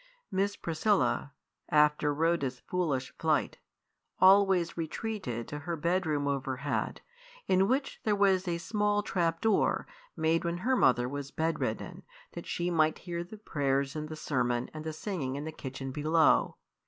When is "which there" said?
7.67-8.15